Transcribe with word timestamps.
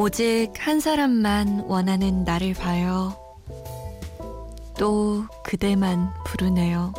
오직 0.00 0.52
한 0.60 0.78
사람만 0.78 1.64
원하는 1.66 2.22
나를 2.22 2.54
봐요. 2.54 3.16
또 4.78 5.24
그대만 5.42 6.12
부르네요. 6.24 6.92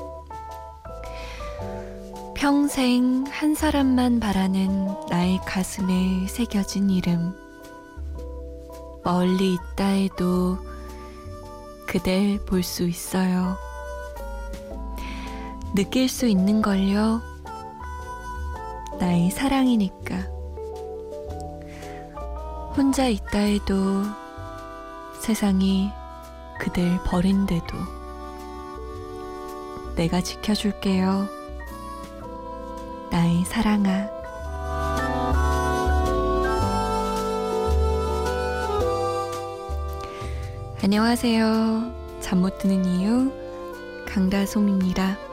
평생 2.35 3.23
한 3.29 3.55
사람만 3.55 4.19
바라는 4.19 4.95
나의 5.09 5.39
가슴에 5.45 6.27
새겨진 6.27 6.89
이름. 6.89 7.33
멀리 9.05 9.53
있다 9.53 9.85
해도 9.85 10.57
그댈 11.87 12.43
볼 12.45 12.63
수 12.63 12.83
있어요. 12.83 13.55
느낄 15.73 16.09
수 16.09 16.27
있는 16.27 16.61
걸요. 16.61 17.21
나의 18.99 19.31
사랑이니까. 19.31 20.38
혼자 22.75 23.07
있다 23.07 23.39
해도 23.39 24.03
세상이 25.19 25.91
그댈 26.59 26.99
버린대도 27.05 27.77
내가 29.95 30.21
지켜줄게요. 30.21 31.27
나의 33.11 33.43
사랑아. 33.45 34.07
안녕하세요. 40.81 41.91
잠 42.21 42.39
못 42.39 42.57
드는 42.59 42.85
이유 42.85 43.31
강다솜입니다. 44.07 45.28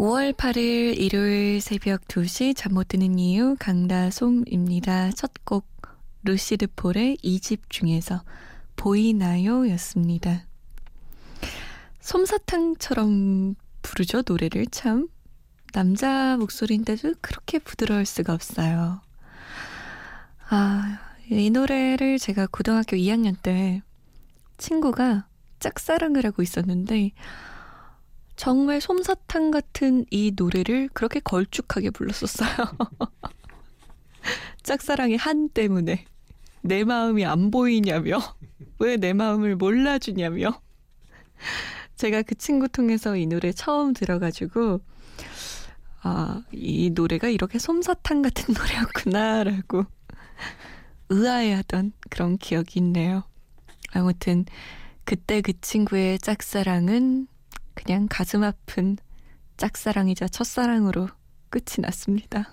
5월 0.00 0.32
8일 0.32 0.98
일요일 0.98 1.60
새벽 1.60 2.08
2시 2.08 2.56
잠 2.56 2.72
못 2.72 2.88
드는 2.88 3.18
이유 3.18 3.54
강다솜입니다. 3.58 5.10
첫 5.10 5.30
곡 5.44 5.66
루시드 6.22 6.68
폴의 6.74 7.18
2집 7.22 7.68
중에서 7.68 8.22
보이나요? 8.76 9.68
였습니다. 9.72 10.46
솜사탕처럼 12.00 13.56
부르죠, 13.82 14.22
노래를 14.26 14.68
참. 14.70 15.08
남자 15.74 16.38
목소리인데도 16.38 17.12
그렇게 17.20 17.58
부드러울 17.58 18.06
수가 18.06 18.32
없어요. 18.32 19.02
아, 20.48 20.98
이 21.28 21.50
노래를 21.50 22.18
제가 22.18 22.46
고등학교 22.46 22.96
2학년 22.96 23.36
때 23.42 23.82
친구가 24.56 25.26
짝사랑을 25.58 26.24
하고 26.24 26.40
있었는데, 26.40 27.12
정말 28.40 28.80
솜사탕 28.80 29.50
같은 29.50 30.06
이 30.10 30.32
노래를 30.34 30.88
그렇게 30.94 31.20
걸쭉하게 31.20 31.90
불렀었어요. 31.90 32.48
짝사랑의 34.62 35.18
한 35.18 35.50
때문에 35.50 36.06
내 36.62 36.84
마음이 36.84 37.26
안 37.26 37.50
보이냐며 37.50 38.18
왜 38.78 38.96
내 38.96 39.12
마음을 39.12 39.56
몰라주냐며 39.56 40.58
제가 41.96 42.22
그 42.22 42.34
친구 42.34 42.66
통해서 42.66 43.14
이 43.14 43.26
노래 43.26 43.52
처음 43.52 43.92
들어가지고 43.92 44.80
아, 46.00 46.42
이 46.50 46.92
노래가 46.94 47.28
이렇게 47.28 47.58
솜사탕 47.58 48.22
같은 48.22 48.54
노래였구나라고 48.56 49.84
의아해하던 51.10 51.92
그런 52.08 52.38
기억이 52.38 52.80
있네요. 52.80 53.22
아무튼 53.92 54.46
그때 55.04 55.42
그 55.42 55.52
친구의 55.60 56.18
짝사랑은 56.20 57.26
그냥 57.82 58.06
가슴 58.08 58.42
아픈 58.42 58.96
짝사랑이자 59.56 60.28
첫사랑으로 60.28 61.08
끝이 61.48 61.78
났습니다. 61.78 62.50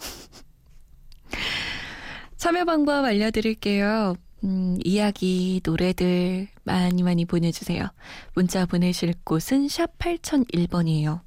참여 2.38 2.66
방법 2.66 3.06
알려드릴게요. 3.06 4.16
음, 4.44 4.78
이야기, 4.84 5.62
노래들 5.64 6.48
많이 6.64 7.04
많이 7.04 7.26
보내주세요. 7.26 7.88
문자 8.36 8.66
보내실 8.66 9.14
곳은 9.24 9.68
샵 9.68 9.98
8001번이에요. 9.98 11.22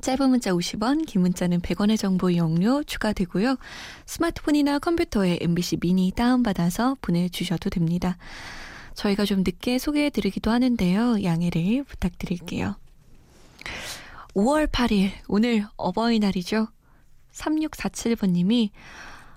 짧은 0.00 0.30
문자 0.30 0.52
50원, 0.52 1.06
긴 1.06 1.22
문자는 1.22 1.60
100원의 1.60 1.98
정보 1.98 2.30
이용료 2.30 2.84
추가되고요. 2.84 3.56
스마트폰이나 4.06 4.78
컴퓨터에 4.78 5.38
MBC 5.40 5.78
미니 5.78 6.12
다운받아서 6.14 6.96
보내주셔도 7.00 7.70
됩니다. 7.70 8.16
저희가 8.94 9.24
좀 9.24 9.38
늦게 9.38 9.78
소개해드리기도 9.78 10.50
하는데요. 10.50 11.22
양해를 11.24 11.84
부탁드릴게요. 11.84 12.76
5월 14.34 14.66
8일, 14.66 15.10
오늘 15.28 15.66
어버이날이죠. 15.76 16.68
3647번님이, 17.32 18.70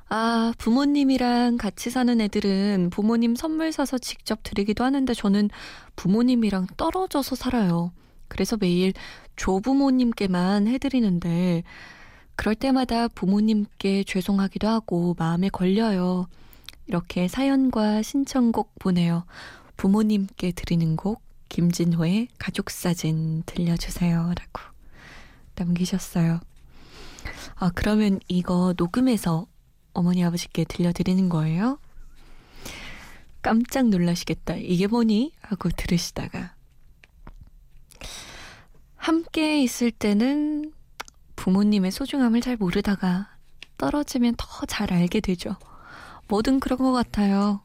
아, 0.10 0.54
부모님이랑 0.58 1.58
같이 1.58 1.90
사는 1.90 2.20
애들은 2.20 2.90
부모님 2.92 3.36
선물 3.36 3.72
사서 3.72 3.98
직접 3.98 4.40
드리기도 4.44 4.84
하는데 4.84 5.14
저는 5.14 5.50
부모님이랑 5.96 6.68
떨어져서 6.76 7.36
살아요. 7.36 7.94
그래서 8.28 8.58
매일 8.58 8.94
조부모님께만 9.38 10.68
해드리는데, 10.68 11.64
그럴 12.36 12.56
때마다 12.56 13.08
부모님께 13.08 14.04
죄송하기도 14.04 14.68
하고 14.68 15.16
마음에 15.18 15.50
걸려요. 15.50 16.28
이렇게 16.88 17.28
사연과 17.28 18.02
신청곡 18.02 18.80
보내요. 18.80 19.26
부모님께 19.78 20.52
드리는 20.52 20.96
곡 20.96 21.22
김진호의 21.52 22.30
가족사진 22.40 23.44
들려주세요. 23.46 24.20
라고 24.20 24.74
남기셨어요. 25.56 26.40
아, 27.56 27.72
그러면 27.76 28.22
이거 28.30 28.74
녹음해서 28.78 29.48
어머니 29.92 30.24
아버지께 30.24 30.64
들려드리는 30.64 31.28
거예요? 31.28 31.78
깜짝 33.42 33.90
놀라시겠다. 33.90 34.56
이게 34.56 34.88
뭐니? 34.88 35.34
하고 35.42 35.70
들으시다가. 35.70 36.56
함께 38.96 39.62
있을 39.62 39.92
때는 39.92 40.72
부모님의 41.36 41.92
소중함을 41.92 42.40
잘 42.40 42.56
모르다가 42.56 43.36
떨어지면 43.78 44.36
더 44.38 44.66
잘 44.68 44.94
알게 44.94 45.20
되죠. 45.20 45.58
뭐든 46.30 46.62
그런 46.62 46.78
것 46.80 46.94
같아요. 46.94 47.62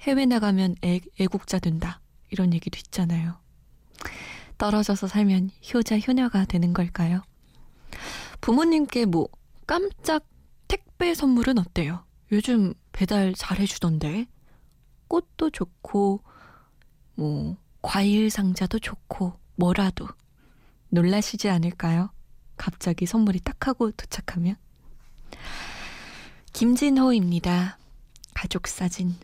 해외 0.00 0.26
나가면 0.26 0.76
애, 0.84 1.00
애국자 1.18 1.58
된다. 1.58 2.02
이런 2.30 2.52
얘기도 2.52 2.78
있잖아요. 2.78 3.38
떨어져서 4.58 5.08
살면 5.08 5.50
효자 5.72 5.98
효녀가 5.98 6.44
되는 6.44 6.72
걸까요? 6.72 7.22
부모님께 8.40 9.06
뭐 9.06 9.28
깜짝 9.66 10.26
택배 10.68 11.14
선물은 11.14 11.58
어때요? 11.58 12.04
요즘 12.32 12.74
배달 12.92 13.34
잘해주던데. 13.34 14.26
꽃도 15.08 15.50
좋고, 15.50 16.22
뭐, 17.14 17.56
과일 17.82 18.30
상자도 18.30 18.78
좋고, 18.78 19.38
뭐라도. 19.56 20.08
놀라시지 20.88 21.48
않을까요? 21.48 22.10
갑자기 22.56 23.06
선물이 23.06 23.40
딱 23.40 23.66
하고 23.66 23.90
도착하면. 23.92 24.56
김진호입니다. 26.52 27.78
가족 28.32 28.68
사진. 28.68 29.16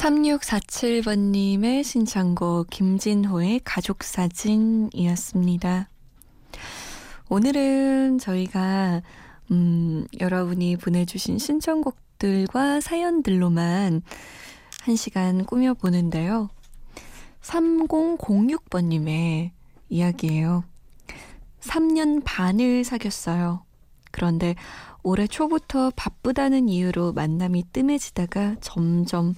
3647번님의 0.00 1.84
신청곡 1.84 2.70
김진호의 2.70 3.60
가족사진이었습니다. 3.64 5.90
오늘은 7.28 8.18
저희가 8.18 9.02
음, 9.50 10.06
여러분이 10.18 10.78
보내주신 10.78 11.36
신청곡들과 11.36 12.80
사연들로만 12.80 14.00
한 14.80 14.96
시간 14.96 15.44
꾸며보는데요. 15.44 16.48
3006번님의 17.42 19.50
이야기예요. 19.90 20.64
3년 21.60 22.22
반을 22.24 22.84
사귀었어요. 22.84 23.66
그런데 24.10 24.54
올해 25.02 25.26
초부터 25.26 25.92
바쁘다는 25.94 26.70
이유로 26.70 27.12
만남이 27.12 27.64
뜸해지다가 27.74 28.56
점점 28.62 29.34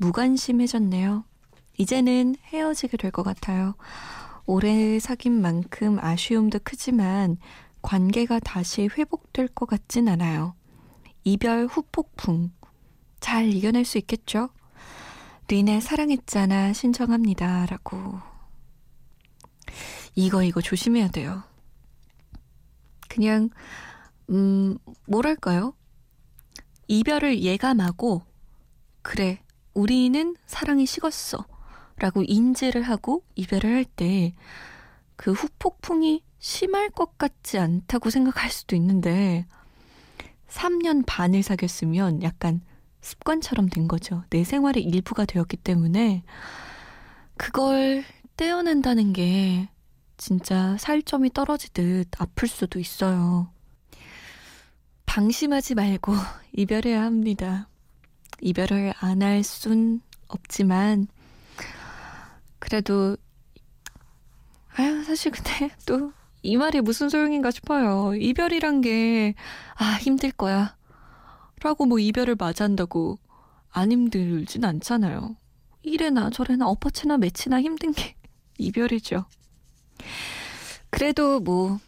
무관심해졌네요. 0.00 1.24
이제는 1.78 2.36
헤어지게 2.46 2.96
될 2.96 3.10
것 3.10 3.22
같아요. 3.22 3.74
오래 4.46 4.98
사귄 4.98 5.40
만큼 5.40 5.98
아쉬움도 6.00 6.60
크지만 6.64 7.36
관계가 7.82 8.40
다시 8.40 8.88
회복될 8.96 9.48
것 9.48 9.66
같진 9.66 10.08
않아요. 10.08 10.54
이별 11.24 11.66
후 11.66 11.82
폭풍 11.92 12.50
잘 13.20 13.48
이겨낼 13.52 13.84
수 13.84 13.98
있겠죠? 13.98 14.48
린의 15.48 15.80
사랑했잖아 15.80 16.72
신청합니다. 16.72 17.66
라고. 17.66 18.18
이거, 20.14 20.42
이거 20.42 20.60
조심해야 20.60 21.08
돼요. 21.08 21.42
그냥, 23.08 23.50
음, 24.30 24.78
뭐랄까요? 25.06 25.74
이별을 26.88 27.42
예감하고, 27.42 28.22
그래, 29.02 29.42
우리는 29.74 30.36
사랑이 30.46 30.86
식었어. 30.86 31.44
라고 31.96 32.22
인지를 32.22 32.82
하고 32.82 33.22
이별을 33.36 33.74
할 33.74 33.84
때 33.84 34.32
그 35.16 35.32
후폭풍이 35.32 36.22
심할 36.38 36.88
것 36.88 37.18
같지 37.18 37.58
않다고 37.58 38.08
생각할 38.08 38.50
수도 38.50 38.74
있는데 38.76 39.46
3년 40.48 41.04
반을 41.06 41.42
사귀었으면 41.42 42.22
약간 42.22 42.62
습관처럼 43.02 43.68
된 43.68 43.86
거죠. 43.86 44.24
내 44.30 44.44
생활의 44.44 44.82
일부가 44.82 45.26
되었기 45.26 45.58
때문에 45.58 46.22
그걸 47.36 48.02
떼어낸다는 48.38 49.12
게 49.12 49.68
진짜 50.16 50.76
살점이 50.78 51.34
떨어지듯 51.34 52.08
아플 52.18 52.48
수도 52.48 52.78
있어요. 52.78 53.50
방심하지 55.06 55.74
말고 55.74 56.14
이별해야 56.56 57.02
합니다. 57.02 57.68
이별을 58.40 58.94
안 59.00 59.22
할 59.22 59.42
순 59.44 60.00
없지만 60.28 61.08
그래도 62.58 63.16
아유 64.76 65.02
사실 65.04 65.32
근데 65.32 65.70
또 65.86 66.12
이 66.42 66.56
말이 66.56 66.80
무슨 66.80 67.08
소용인가 67.10 67.50
싶어요. 67.50 68.14
이별이란 68.14 68.80
게 68.80 69.34
아 69.76 69.94
힘들 70.00 70.30
거야 70.32 70.76
라고 71.62 71.84
뭐 71.86 71.98
이별을 71.98 72.36
맞이한다고 72.36 73.18
안 73.70 73.92
힘들진 73.92 74.64
않잖아요. 74.64 75.36
이래나 75.82 76.30
저래나 76.30 76.66
엎어치나 76.68 77.18
매치나 77.18 77.60
힘든 77.60 77.92
게 77.92 78.14
이별이죠. 78.58 79.24
그래도 80.90 81.40
뭐 81.40 81.78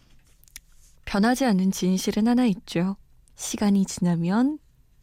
변하지 1.06 1.44
않는 1.46 1.70
진실은 1.72 2.28
하나 2.28 2.44
있죠. 2.46 2.96
시간이 3.36 3.84
지나면 3.86 4.58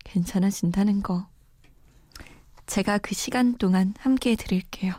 괜찮아진다는 0.05 1.01
거. 1.03 1.27
제가 2.69 2.99
그 2.99 3.15
시간 3.15 3.57
동안 3.57 3.95
함께 3.97 4.31
해드릴게요. 4.31 4.93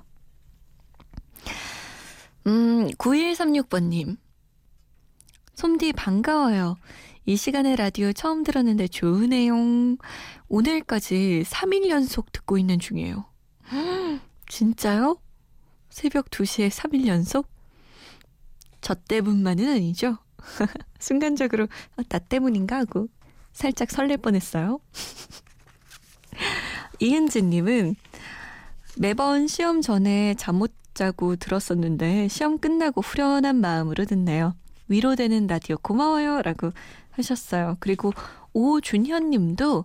음, 2.49 2.89
9136번님. 2.99 4.17
솜디 5.55 5.93
반가워요. 5.93 6.77
이 7.27 7.37
시간에 7.37 7.77
라디오 7.77 8.13
처음 8.13 8.43
들었는데 8.43 8.89
좋으네요. 8.89 9.55
오늘까지 10.49 11.45
3일 11.47 11.91
연속 11.91 12.33
듣고 12.33 12.59
있는 12.59 12.81
중이에요. 12.81 13.27
진짜요? 14.49 15.21
새벽 15.91 16.29
2시에 16.31 16.71
3일 16.71 17.07
연속? 17.07 17.47
저 18.81 18.95
때문만은 18.95 19.69
아니죠? 19.69 20.19
순간적으로 20.99 21.69
어, 21.97 22.03
나 22.09 22.19
때문인가 22.19 22.79
하고 22.79 23.07
살짝 23.53 23.93
설렐 23.93 24.17
뻔했어요. 24.17 24.81
이은지님은 27.01 27.97
매번 28.99 29.47
시험 29.47 29.81
전에 29.81 30.35
잠 30.35 30.57
못 30.57 30.73
자고 30.93 31.37
들었었는데 31.37 32.29
시험 32.29 32.59
끝나고 32.59 33.01
후련한 33.01 33.57
마음으로 33.57 34.05
듣네요. 34.05 34.55
위로되는 34.89 35.47
라디오 35.47 35.77
고마워요. 35.79 36.43
라고 36.43 36.73
하셨어요. 37.13 37.77
그리고 37.81 38.13
오준현 38.53 39.31
님도 39.31 39.85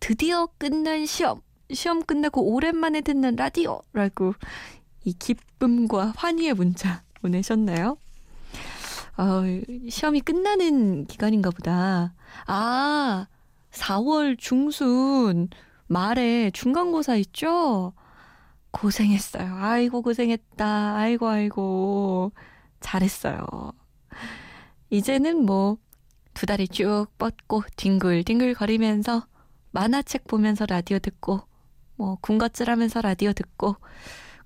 드디어 0.00 0.48
끝난 0.58 1.06
시험. 1.06 1.42
시험 1.72 2.02
끝나고 2.02 2.42
오랜만에 2.52 3.02
듣는 3.02 3.36
라디오. 3.36 3.82
라고 3.92 4.34
이 5.04 5.12
기쁨과 5.12 6.14
환희의 6.16 6.54
문자 6.54 7.02
보내셨나요? 7.20 7.98
어, 9.18 9.42
시험이 9.90 10.20
끝나는 10.22 11.04
기간인가 11.06 11.50
보다. 11.50 12.14
아, 12.46 13.26
4월 13.72 14.36
중순 14.38 15.50
말에 15.88 16.50
중간고사 16.50 17.16
있죠? 17.16 17.94
고생했어요. 18.70 19.54
아이고, 19.56 20.02
고생했다. 20.02 20.96
아이고, 20.96 21.28
아이고. 21.28 22.32
잘했어요. 22.80 23.46
이제는 24.90 25.44
뭐, 25.44 25.78
두 26.34 26.46
다리 26.46 26.68
쭉 26.68 27.06
뻗고, 27.18 27.62
뒹굴뒹굴 27.76 28.54
거리면서, 28.54 29.26
만화책 29.72 30.26
보면서 30.26 30.66
라디오 30.66 30.98
듣고, 30.98 31.40
뭐, 31.96 32.16
군것질 32.20 32.70
하면서 32.70 33.00
라디오 33.00 33.32
듣고, 33.32 33.76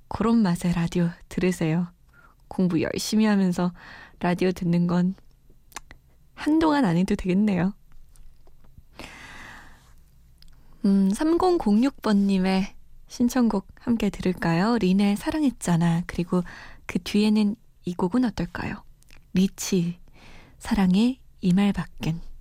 그런 0.08 0.42
맛의 0.42 0.72
라디오 0.74 1.08
들으세요. 1.28 1.88
공부 2.48 2.80
열심히 2.82 3.24
하면서 3.24 3.72
라디오 4.20 4.52
듣는 4.52 4.86
건 4.86 5.14
한동안 6.34 6.84
안 6.84 6.96
해도 6.96 7.14
되겠네요. 7.14 7.74
음, 10.84 11.10
3006번님의 11.10 12.72
신청곡 13.06 13.68
함께 13.78 14.10
들을까요? 14.10 14.78
린의 14.78 15.16
사랑했잖아. 15.16 16.02
그리고 16.06 16.42
그 16.86 16.98
뒤에는 16.98 17.56
이 17.84 17.94
곡은 17.94 18.24
어떨까요? 18.24 18.82
리치, 19.34 19.98
사랑의 20.58 21.18
이말 21.40 21.72
밖엔. 21.72 22.32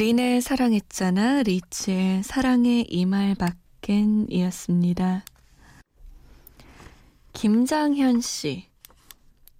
린의 0.00 0.40
사랑했잖아, 0.40 1.42
리치의 1.42 2.22
사랑의 2.22 2.86
이말 2.88 3.34
밖엔 3.34 4.28
이었습니다. 4.30 5.22
김장현 7.34 8.22
씨. 8.22 8.64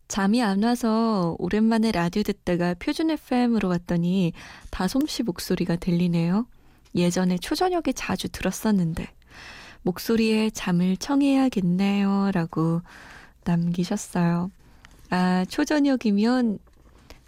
잠이 0.09 0.43
안 0.43 0.63
와서 0.63 1.37
오랜만에 1.39 1.93
라디오 1.93 2.23
듣다가 2.23 2.73
표준 2.73 3.11
FM으로 3.11 3.69
왔더니 3.69 4.33
다솜 4.71 5.09
씨 5.09 5.25
목소리가 5.25 5.77
들리네요. 5.77 6.47
예전에 6.95 7.37
초저녁에 7.37 7.93
자주 7.95 8.31
들었었는데 8.31 9.09
목소리에 9.83 10.49
잠을 10.49 10.97
청해야겠네요. 10.97 12.31
라고 12.33 12.81
남기셨어요. 13.45 14.51
아, 15.11 15.45
초저녁이면 15.51 16.61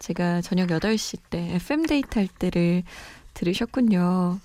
제가 0.02 0.40
저녁 0.40 0.68
8시 0.71 1.21
때 1.30 1.54
FM 1.54 1.87
데이트 1.87 2.18
할 2.18 2.26
때를 2.26 2.82
들으셨군요. 3.35 4.40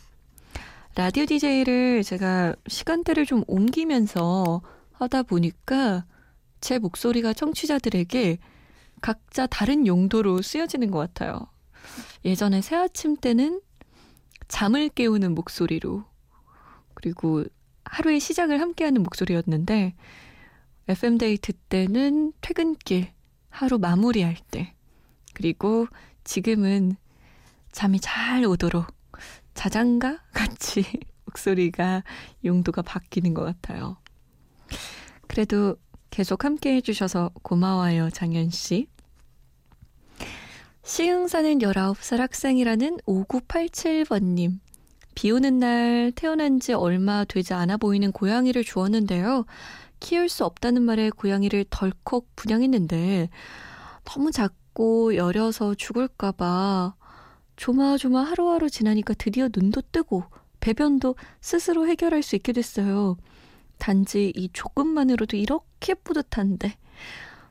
라디오 0.94 1.26
DJ를 1.26 2.04
제가 2.04 2.56
시간대를 2.68 3.26
좀 3.26 3.44
옮기면서 3.48 4.62
하다 4.94 5.24
보니까 5.24 6.06
제 6.62 6.78
목소리가 6.78 7.34
청취자들에게 7.34 8.38
각자 9.02 9.48
다른 9.48 9.88
용도로 9.88 10.44
쓰여지는 10.44 10.92
것 10.92 11.00
같아요. 11.00 11.48
예전에 12.24 12.62
새 12.62 12.76
아침 12.76 13.16
때는 13.16 13.60
잠을 14.48 14.90
깨우는 14.90 15.34
목소리로 15.34 16.04
그리고 16.94 17.44
하루의 17.84 18.20
시작을 18.20 18.62
함께하는 18.62 19.02
목소리였는데 19.02 19.96
FM데이트 20.88 21.54
때는 21.54 22.34
퇴근길 22.42 23.10
하루 23.50 23.80
마무리할 23.80 24.36
때 24.52 24.77
그리고 25.38 25.86
지금은 26.24 26.96
잠이 27.72 28.00
잘 28.00 28.44
오도록 28.44 28.88
자장가 29.54 30.24
같이 30.34 30.84
목소리가 31.26 32.02
용도가 32.44 32.82
바뀌는 32.82 33.36
것 33.36 33.44
같아요. 33.44 33.98
그래도 35.28 35.76
계속 36.10 36.44
함께 36.44 36.74
해주셔서 36.78 37.30
고마워요, 37.44 38.10
장현 38.10 38.50
씨. 38.50 38.88
시흥사는 40.82 41.60
19살 41.60 42.18
학생이라는 42.18 42.98
5987번님. 43.06 44.58
비 45.14 45.30
오는 45.30 45.60
날 45.60 46.12
태어난 46.16 46.60
지 46.60 46.74
얼마 46.74 47.26
되지 47.26 47.54
않아 47.54 47.78
보이는 47.78 48.12
고양이를 48.12 48.64
주었는데요. 48.64 49.46
키울 50.00 50.30
수 50.30 50.46
없다는 50.46 50.82
말에 50.82 51.12
고양이를 51.12 51.66
덜컥 51.70 52.26
분양했는데 52.36 53.30
너무 54.04 54.32
작 54.32 54.56
고 54.78 55.16
여려서 55.16 55.74
죽을까봐 55.74 56.94
조마조마 57.56 58.22
하루하루 58.22 58.70
지나니까 58.70 59.16
드디어 59.16 59.50
눈도 59.52 59.82
뜨고 59.92 60.24
배변도 60.60 61.16
스스로 61.42 61.88
해결할 61.88 62.22
수 62.22 62.36
있게 62.36 62.54
됐어요. 62.54 63.18
단지 63.80 64.32
이 64.36 64.50
조금만으로도 64.54 65.36
이렇게 65.36 65.96
뿌듯한데 65.96 66.78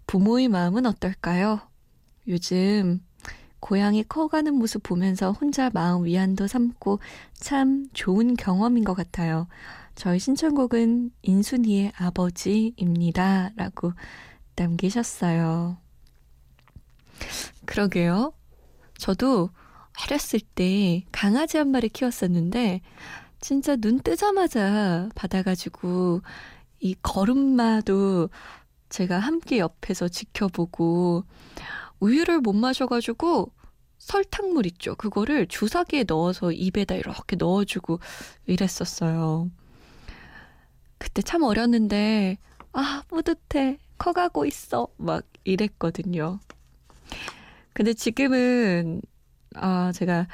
부모의 0.07 0.47
마음은 0.47 0.87
어떨까요? 0.87 1.63
요즘 2.29 3.01
고양이 3.59 4.05
커가는 4.05 4.55
모습 4.55 4.85
보면서 4.85 5.33
혼자 5.33 5.69
마음 5.75 6.05
위안도 6.05 6.47
삼고 6.47 7.01
참 7.35 7.89
좋은 7.93 8.37
경험인 8.37 8.85
것 8.85 8.95
같아요. 8.95 9.49
저희 9.97 10.21
신청곡은 10.21 11.11
인순이의 11.23 11.91
아버지입니다. 11.97 13.51
라고 13.57 13.95
남기셨어요. 14.55 15.86
그러게요. 17.65 18.33
저도 18.99 19.51
어렸을 20.05 20.41
때 20.41 21.05
강아지 21.13 21.57
한 21.57 21.69
마리 21.69 21.89
키웠었는데 21.89 22.81
진짜 23.41 23.77
눈 23.77 24.01
뜨자마자 24.01 25.09
받아가지고 25.15 26.23
이 26.81 26.95
걸음마도 27.03 28.29
제가 28.89 29.19
함께 29.19 29.59
옆에서 29.59 30.09
지켜보고 30.09 31.25
우유를 32.01 32.41
못 32.41 32.53
마셔가지고 32.53 33.53
설탕물 33.99 34.67
있죠. 34.67 34.95
그거를 34.95 35.47
주사기에 35.49 36.05
넣어서 36.07 36.53
입에다 36.53 36.95
이렇게 36.95 37.37
넣어주고 37.37 37.99
이랬었어요. 38.47 39.51
그때 40.99 41.23
참 41.23 41.43
어렸는데, 41.43 42.39
아, 42.73 43.03
뿌듯해. 43.09 43.79
커가고 43.99 44.45
있어. 44.47 44.89
막 44.97 45.25
이랬거든요. 45.45 46.39
근데 47.77 47.93
지금은, 47.93 49.03
아, 49.55 49.93
제가 49.93 50.27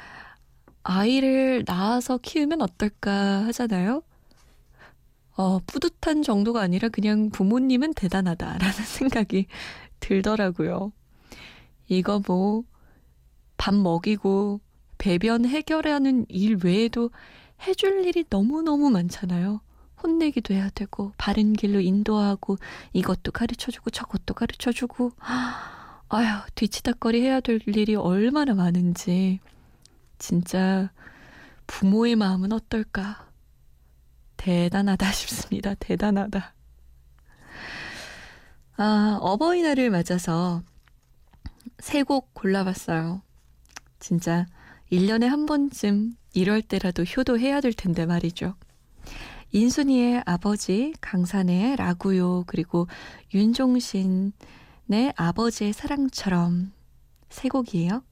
아이를 0.81 1.65
낳아서 1.67 2.17
키우면 2.17 2.61
어떨까 2.61 3.45
하잖아요? 3.47 4.01
어, 5.35 5.59
뿌듯한 5.67 6.23
정도가 6.23 6.61
아니라 6.61 6.87
그냥 6.87 7.31
부모님은 7.31 7.95
대단하다라는 7.95 8.59
생각이 8.87 9.47
들더라고요. 9.99 10.93
이거 11.89 12.21
뭐, 12.25 12.63
밥 13.57 13.75
먹이고 13.75 14.61
배변 14.97 15.45
해결하는 15.45 16.25
일 16.29 16.59
외에도 16.63 17.09
해줄 17.67 18.05
일이 18.05 18.23
너무너무 18.29 18.89
많잖아요. 18.89 19.59
혼내기도 20.01 20.53
해야 20.53 20.69
되고, 20.69 21.11
바른 21.17 21.51
길로 21.51 21.81
인도하고, 21.81 22.55
이것도 22.93 23.33
가르쳐 23.33 23.69
주고, 23.69 23.89
저것도 23.89 24.33
가르쳐 24.33 24.71
주고, 24.71 25.11
아휴, 26.15 26.41
뒤치다거리 26.55 27.21
해야 27.21 27.39
될 27.39 27.59
일이 27.65 27.95
얼마나 27.95 28.53
많은지. 28.53 29.39
진짜 30.19 30.91
부모의 31.65 32.15
마음은 32.15 32.51
어떨까? 32.51 33.27
대단하다 34.37 35.11
싶습니다. 35.11 35.73
대단하다. 35.75 36.53
아, 38.77 39.17
어버이날을 39.21 39.89
맞아서 39.89 40.61
세 41.79 42.03
곡 42.03 42.33
골라봤어요. 42.33 43.21
진짜 43.99 44.45
1년에 44.91 45.25
한 45.25 45.45
번쯤 45.45 46.13
이럴 46.33 46.61
때라도 46.61 47.03
효도해야 47.03 47.61
될 47.61 47.73
텐데 47.73 48.05
말이죠. 48.05 48.55
인순이의 49.51 50.23
아버지 50.25 50.93
강산의 51.01 51.75
라구요 51.77 52.43
그리고 52.45 52.87
윤종신 53.33 54.33
의 54.91 55.13
아버지의 55.15 55.73
사랑처럼 55.73 56.71
세 57.29 57.49
곡이에요. 57.49 58.03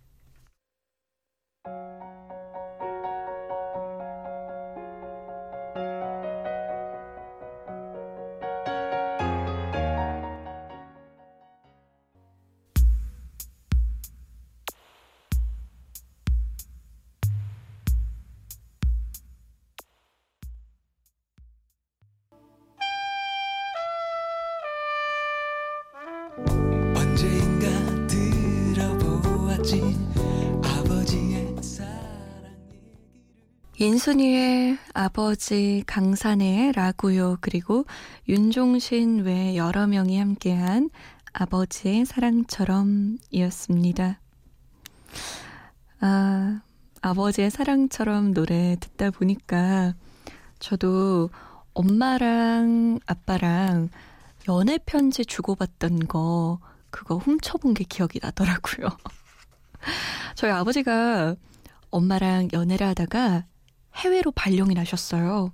인순이의 33.81 34.77
아버지 34.93 35.83
강산의 35.87 36.73
라구요 36.73 37.37
그리고 37.41 37.85
윤종신 38.29 39.23
외 39.23 39.57
여러 39.57 39.87
명이 39.87 40.19
함께한 40.19 40.91
아버지의 41.33 42.05
사랑처럼이었습니다. 42.05 44.19
아, 45.99 46.61
아버지의 47.01 47.49
사랑처럼 47.49 48.35
노래 48.35 48.77
듣다 48.79 49.09
보니까 49.09 49.95
저도 50.59 51.31
엄마랑 51.73 52.99
아빠랑 53.07 53.89
연애 54.47 54.77
편지 54.77 55.25
주고받던 55.25 56.07
거 56.07 56.59
그거 56.91 57.17
훔쳐본 57.17 57.73
게 57.73 57.83
기억이 57.83 58.19
나더라고요. 58.21 58.89
저희 60.37 60.51
아버지가 60.51 61.35
엄마랑 61.89 62.49
연애를 62.53 62.85
하다가 62.85 63.45
해외로 63.95 64.31
발령이 64.31 64.73
나셨어요. 64.73 65.51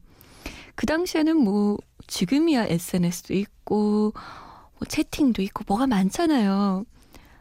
그 0.75 0.85
당시에는 0.85 1.37
뭐 1.37 1.77
지금이야 2.07 2.65
SNS도 2.67 3.33
있고 3.33 4.13
뭐 4.13 4.87
채팅도 4.87 5.41
있고 5.41 5.63
뭐가 5.67 5.87
많잖아요. 5.87 6.85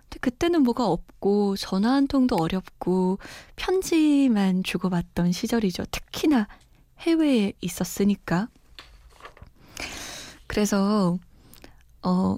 근데 0.04 0.18
그때는 0.20 0.62
뭐가 0.62 0.86
없고 0.86 1.56
전화 1.56 1.92
한 1.92 2.06
통도 2.06 2.36
어렵고 2.36 3.18
편지만 3.56 4.62
주고받던 4.62 5.32
시절이죠. 5.32 5.84
특히나 5.90 6.48
해외에 7.00 7.52
있었으니까. 7.60 8.48
그래서 10.46 11.18
어 12.02 12.36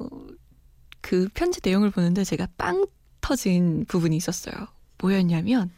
그 1.08 1.26
편지 1.32 1.60
내용을 1.64 1.90
보는데 1.90 2.22
제가 2.22 2.48
빵 2.58 2.86
터진 3.22 3.86
부분이 3.86 4.14
있었어요. 4.14 4.54
뭐였냐면 4.98 5.70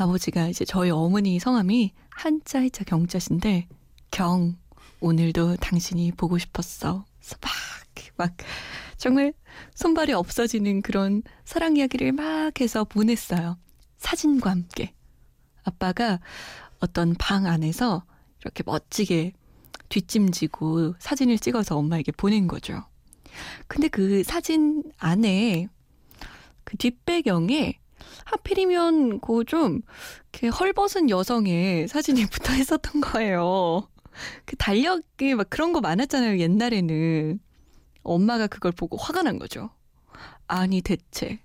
아버지가 0.00 0.48
이제 0.48 0.64
저희 0.64 0.90
어머니 0.90 1.38
성함이 1.38 1.92
한자 2.10 2.60
해자 2.60 2.84
경자신데 2.84 3.68
경 4.10 4.56
오늘도 5.00 5.56
당신이 5.56 6.12
보고 6.12 6.38
싶었어. 6.38 7.04
막, 7.40 7.50
막 8.16 8.36
정말 8.96 9.32
손발이 9.74 10.12
없어지는 10.12 10.82
그런 10.82 11.22
사랑 11.44 11.76
이야기를 11.76 12.12
막 12.12 12.60
해서 12.60 12.84
보냈어요. 12.84 13.56
사진과 13.98 14.50
함께. 14.50 14.94
아빠가 15.64 16.20
어떤 16.80 17.14
방 17.14 17.46
안에서 17.46 18.04
이렇게 18.40 18.62
멋지게 18.64 19.32
뒷짐지고 19.88 20.94
사진을 20.98 21.38
찍어서 21.38 21.76
엄마에게 21.76 22.12
보낸 22.12 22.46
거죠. 22.46 22.84
근데 23.66 23.88
그 23.88 24.22
사진 24.22 24.82
안에 24.98 25.68
그 26.64 26.76
뒷배경에 26.76 27.79
하필이면 28.24 29.20
그좀 29.20 29.82
이렇게 30.32 30.48
헐벗은 30.48 31.10
여성의 31.10 31.88
사진이 31.88 32.26
붙어 32.30 32.54
있었던 32.54 33.00
거예요. 33.00 33.88
그 34.44 34.56
달력이 34.56 35.34
막 35.34 35.48
그런 35.50 35.72
거 35.72 35.80
많았잖아요, 35.80 36.38
옛날에는. 36.38 37.40
엄마가 38.02 38.46
그걸 38.46 38.72
보고 38.72 38.96
화가 38.96 39.22
난 39.22 39.38
거죠. 39.38 39.70
아니, 40.46 40.80
대체. 40.80 41.40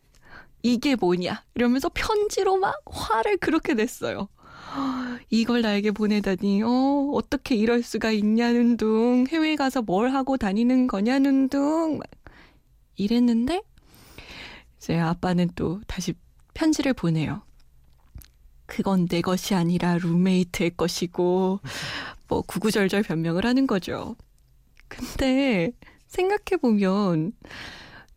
이게 0.64 0.96
뭐냐? 0.96 1.44
이러면서 1.54 1.90
편지로 1.94 2.58
막 2.58 2.82
화를 2.88 3.38
그렇게 3.38 3.74
냈어요. 3.74 4.30
이걸 5.30 5.62
나에게 5.62 5.92
보내다니, 5.92 6.64
어, 6.64 7.12
어떻게 7.14 7.56
이럴 7.56 7.84
수가 7.84 8.12
있냐는 8.12 8.78
둥, 8.78 9.26
해외 9.30 9.56
가서 9.56 9.82
뭘 9.82 10.10
하고 10.10 10.38
다니는 10.38 10.88
거냐는 10.88 11.50
둥, 11.50 12.00
이랬는데, 12.96 13.62
이제 14.78 14.98
아빠는 14.98 15.50
또 15.56 15.82
다시 15.88 16.14
편지를 16.56 16.94
보내요. 16.94 17.44
그건 18.66 19.08
내 19.08 19.22
것이 19.22 19.54
아니라 19.54 20.00
룸메이트의 20.00 20.72
것이고, 20.76 21.60
뭐, 22.28 22.42
구구절절 22.42 23.04
변명을 23.04 23.46
하는 23.46 23.68
거죠. 23.68 24.16
근데, 24.88 25.72
생각해 26.08 26.60
보면, 26.60 27.34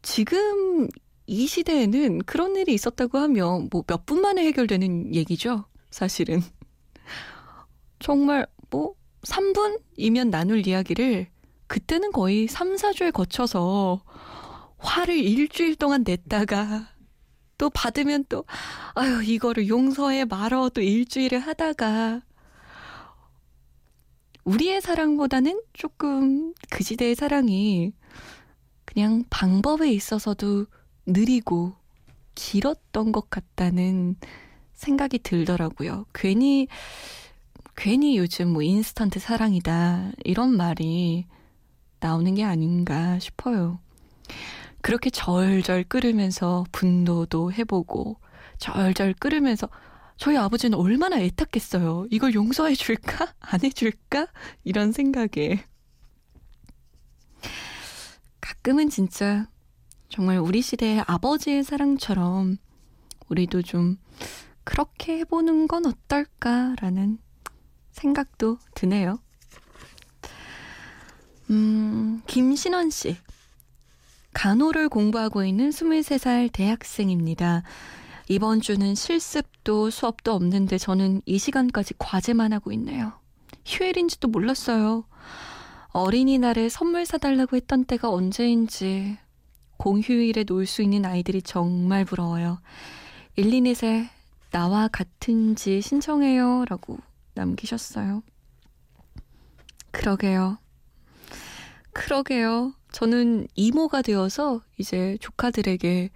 지금 0.00 0.88
이 1.26 1.46
시대에는 1.46 2.20
그런 2.20 2.56
일이 2.56 2.72
있었다고 2.72 3.18
하면, 3.18 3.68
뭐, 3.70 3.84
몇 3.86 4.06
분 4.06 4.22
만에 4.22 4.42
해결되는 4.46 5.14
얘기죠. 5.14 5.66
사실은. 5.90 6.40
정말, 7.98 8.46
뭐, 8.70 8.94
3분이면 9.22 10.30
나눌 10.30 10.66
이야기를, 10.66 11.26
그때는 11.66 12.12
거의 12.12 12.46
3, 12.48 12.76
4주에 12.76 13.12
거쳐서, 13.12 14.02
화를 14.78 15.18
일주일 15.18 15.76
동안 15.76 16.04
냈다가, 16.06 16.88
또 17.58 17.68
받으면 17.70 18.24
또, 18.28 18.44
아유, 18.94 19.22
이거를 19.22 19.68
용서해 19.68 20.24
말어 20.24 20.70
또 20.70 20.80
일주일을 20.80 21.40
하다가, 21.40 22.22
우리의 24.44 24.80
사랑보다는 24.80 25.60
조금 25.74 26.54
그 26.70 26.82
시대의 26.82 27.14
사랑이 27.14 27.92
그냥 28.86 29.24
방법에 29.28 29.92
있어서도 29.92 30.64
느리고 31.04 31.74
길었던 32.34 33.12
것 33.12 33.28
같다는 33.28 34.16
생각이 34.72 35.18
들더라고요. 35.18 36.06
괜히, 36.14 36.68
괜히 37.76 38.16
요즘 38.16 38.52
뭐 38.52 38.62
인스턴트 38.62 39.18
사랑이다. 39.18 40.12
이런 40.24 40.56
말이 40.56 41.26
나오는 42.00 42.34
게 42.34 42.44
아닌가 42.44 43.18
싶어요. 43.18 43.80
그렇게 44.80 45.10
절절 45.10 45.84
끓으면서 45.84 46.64
분노도 46.72 47.52
해보고, 47.52 48.16
절절 48.58 49.14
끓으면서 49.14 49.68
저희 50.16 50.36
아버지는 50.36 50.76
얼마나 50.78 51.18
애탔겠어요. 51.20 52.06
이걸 52.10 52.34
용서해 52.34 52.74
줄까? 52.74 53.32
안 53.40 53.60
해줄까? 53.62 54.26
이런 54.64 54.92
생각에. 54.92 55.64
가끔은 58.40 58.88
진짜 58.90 59.46
정말 60.08 60.38
우리 60.38 60.62
시대의 60.62 61.04
아버지의 61.06 61.62
사랑처럼 61.62 62.56
우리도 63.28 63.62
좀 63.62 63.98
그렇게 64.64 65.18
해보는 65.18 65.68
건 65.68 65.86
어떨까라는 65.86 67.18
생각도 67.92 68.58
드네요. 68.74 69.20
음, 71.50 72.22
김신원 72.26 72.90
씨. 72.90 73.16
간호를 74.34 74.88
공부하고 74.88 75.44
있는 75.44 75.70
23살 75.70 76.50
대학생입니다. 76.52 77.62
이번 78.28 78.60
주는 78.60 78.94
실습도 78.94 79.90
수업도 79.90 80.32
없는데 80.34 80.78
저는 80.78 81.22
이 81.24 81.38
시간까지 81.38 81.94
과제만 81.98 82.52
하고 82.52 82.72
있네요. 82.72 83.12
휴일인지도 83.64 84.28
몰랐어요. 84.28 85.04
어린이날에 85.92 86.68
선물 86.68 87.06
사달라고 87.06 87.56
했던 87.56 87.84
때가 87.84 88.10
언제인지 88.10 89.16
공휴일에 89.78 90.44
놀 90.44 90.66
수 90.66 90.82
있는 90.82 91.04
아이들이 91.04 91.40
정말 91.40 92.04
부러워요. 92.04 92.60
123에 93.36 94.08
나와 94.50 94.88
같은지 94.88 95.80
신청해요. 95.80 96.64
라고 96.68 96.98
남기셨어요. 97.34 98.22
그러게요. 99.90 100.58
그러게요. 101.98 102.72
저는 102.92 103.48
이모가 103.56 104.02
되어서 104.02 104.62
이제 104.78 105.18
조카들에게 105.20 106.10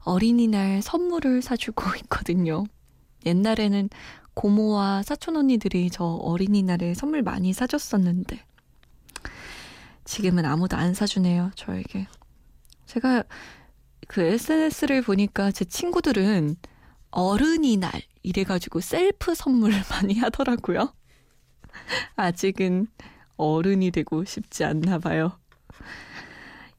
어린이날 0.00 0.82
선물을 0.82 1.42
사주고 1.42 1.84
있거든요. 2.02 2.64
옛날에는 3.24 3.88
고모와 4.34 5.04
사촌 5.04 5.36
언니들이 5.36 5.90
저 5.90 6.04
어린이날에 6.04 6.94
선물 6.94 7.22
많이 7.22 7.52
사줬었는데 7.52 8.44
지금은 10.04 10.44
아무도 10.44 10.76
안 10.76 10.92
사주네요, 10.92 11.52
저에게. 11.54 12.08
제가 12.86 13.22
그 14.08 14.22
SNS를 14.22 15.02
보니까 15.02 15.52
제 15.52 15.64
친구들은 15.64 16.56
어른이날 17.12 17.92
이래가지고 18.24 18.80
셀프 18.80 19.36
선물을 19.36 19.82
많이 19.88 20.18
하더라고요. 20.18 20.92
아직은 22.16 22.88
어른이 23.36 23.90
되고 23.90 24.24
싶지 24.24 24.64
않나 24.64 24.98
봐요. 24.98 25.38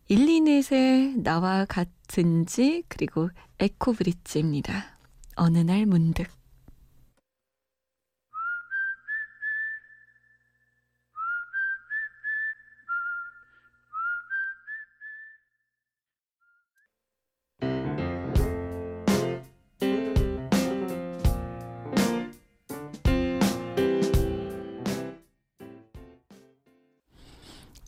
128의 0.09 1.21
나와 1.21 1.65
같은지 1.65 2.83
그리고 2.87 3.29
에코브릿지입니다. 3.59 4.97
어느 5.35 5.59
날 5.59 5.85
문득 5.85 6.27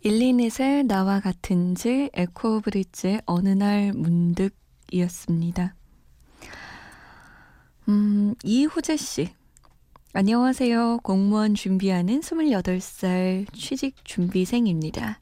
일리넷의 0.06 0.84
나와 0.84 1.20
같은지 1.20 2.12
에코브릿지의 2.14 3.24
어느 3.26 3.50
날 3.50 3.92
문득이었습니다. 3.92 5.74
음, 7.90 8.36
이후재 8.44 8.98
씨. 8.98 9.34
안녕하세요. 10.14 11.00
공무원 11.02 11.56
준비하는 11.56 12.20
28살 12.20 13.52
취직 13.56 13.96
준비생입니다. 14.06 15.20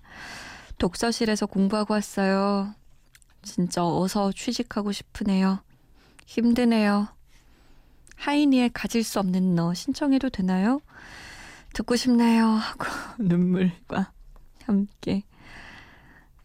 독서실에서 0.80 1.46
공부하고 1.46 1.94
왔어요. 1.94 2.76
진짜 3.42 3.86
어서 3.86 4.34
취직하고 4.34 4.92
싶으네요. 4.92 5.64
힘드네요. 6.26 7.08
하이니의 8.18 8.72
가질 8.74 9.06
수 9.06 9.20
없는 9.20 9.56
너 9.56 9.74
신청해도 9.74 10.30
되나요? 10.30 10.82
듣고 11.74 11.96
싶네요. 11.96 12.48
하고 12.48 12.86
눈물과 13.18 14.12
함께. 14.66 15.24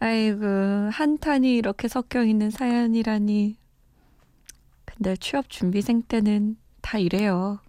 아이고, 0.00 0.44
한탄이 0.92 1.56
이렇게 1.56 1.88
섞여 1.88 2.24
있는 2.24 2.50
사연이라니. 2.50 3.56
근데 4.84 5.16
취업 5.16 5.48
준비생 5.50 6.02
때는 6.02 6.56
다 6.80 6.98
이래요. 6.98 7.60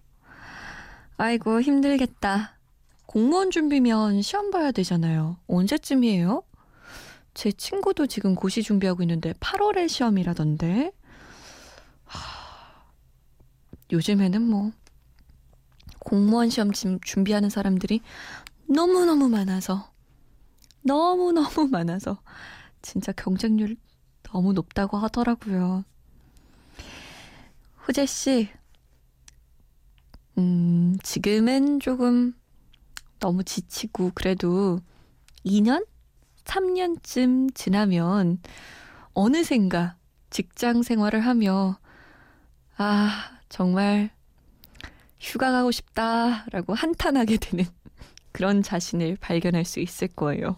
아이고, 1.16 1.60
힘들겠다. 1.60 2.56
공무원 3.06 3.50
준비면 3.50 4.22
시험 4.22 4.50
봐야 4.50 4.70
되잖아요. 4.70 5.36
언제쯤이에요? 5.48 6.44
제 7.34 7.50
친구도 7.50 8.06
지금 8.06 8.34
고시 8.34 8.62
준비하고 8.62 9.02
있는데 9.02 9.32
8월에 9.34 9.88
시험이라던데. 9.88 10.92
하... 12.04 12.20
요즘에는 13.92 14.42
뭐 14.42 14.70
공무원 15.98 16.50
시험 16.50 16.70
준비하는 16.72 17.50
사람들이 17.50 18.00
너무너무 18.66 19.28
많아서 19.28 19.89
너무너무 20.82 21.68
많아서 21.70 22.20
진짜 22.82 23.12
경쟁률 23.12 23.76
너무 24.22 24.52
높다고 24.52 24.96
하더라고요. 24.98 25.84
후재 27.76 28.06
씨, 28.06 28.48
음, 30.38 30.96
지금은 31.02 31.80
조금 31.80 32.34
너무 33.18 33.44
지치고 33.44 34.12
그래도 34.14 34.80
2년? 35.44 35.84
3년쯤 36.44 37.54
지나면 37.54 38.38
어느샌가 39.14 39.96
직장 40.30 40.82
생활을 40.82 41.20
하며 41.20 41.78
아, 42.76 43.38
정말 43.48 44.10
휴가 45.18 45.52
가고 45.52 45.70
싶다라고 45.70 46.74
한탄하게 46.74 47.36
되는 47.36 47.66
그런 48.32 48.62
자신을 48.62 49.18
발견할 49.20 49.64
수 49.64 49.80
있을 49.80 50.08
거예요. 50.08 50.56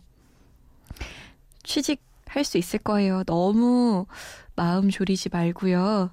취직할 1.63 2.45
수 2.45 2.59
있을 2.59 2.79
거예요. 2.79 3.25
너무 3.25 4.07
마음 4.55 4.91
졸이지 4.91 5.29
말고요. 5.31 6.11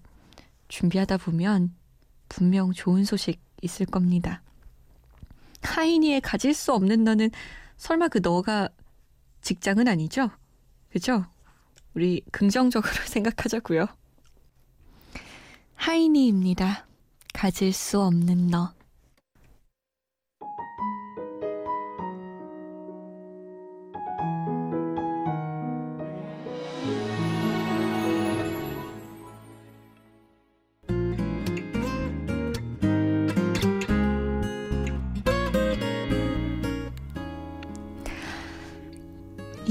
준비하다 0.68 1.18
보면 1.18 1.76
분명 2.28 2.72
좋은 2.72 3.04
소식 3.04 3.42
있을 3.62 3.86
겁니다. 3.86 4.42
하이니에 5.62 6.20
가질 6.20 6.54
수 6.54 6.74
없는 6.74 7.04
너는 7.04 7.32
설마 7.78 8.08
그 8.08 8.20
너가 8.22 8.70
직장은 9.42 9.88
아니죠? 9.88 10.30
그죠? 10.92 11.26
우리 11.94 12.22
긍정적으로 12.32 12.94
생각하자고요. 13.06 13.88
하이니입니다. 15.76 16.86
가질 17.34 17.74
수 17.74 18.02
없는 18.02 18.48
너. 18.48 18.74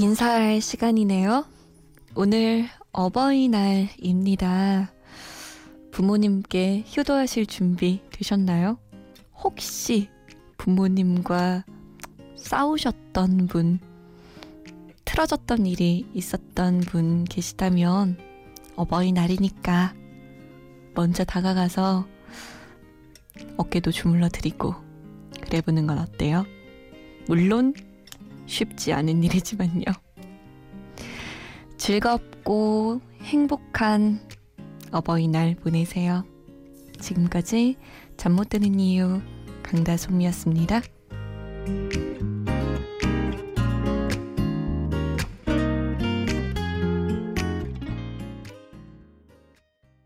인사할 0.09 0.59
시간이네요. 0.59 1.45
오늘 2.15 2.67
어버이날입니다. 2.91 4.91
부모님께 5.91 6.85
효도하실 6.97 7.45
준비 7.45 8.01
되셨나요? 8.11 8.79
혹시 9.35 10.09
부모님과 10.57 11.63
싸우셨던 12.35 13.49
분, 13.49 13.77
틀어졌던 15.05 15.67
일이 15.67 16.07
있었던 16.15 16.79
분 16.79 17.23
계시다면 17.25 18.17
어버이날이니까 18.77 19.93
먼저 20.95 21.23
다가가서 21.23 22.07
어깨도 23.57 23.91
주물러 23.91 24.29
드리고 24.29 24.73
그래 25.39 25.61
보는 25.61 25.85
건 25.85 25.99
어때요? 25.99 26.47
물론 27.27 27.75
쉽지 28.49 28.91
않은 28.93 29.23
일이지만요. 29.23 29.83
즐겁고 31.77 32.99
행복한 33.21 34.19
어버이날 34.91 35.55
보내세요. 35.55 36.25
지금까지 36.99 37.77
잠 38.17 38.33
못 38.33 38.49
드는 38.49 38.79
이유 38.79 39.21
강다솜이었습니다. 39.63 40.81